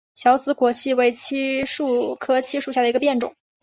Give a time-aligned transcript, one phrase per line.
[0.15, 3.35] 小紫果槭为槭树科槭属下的一个变种。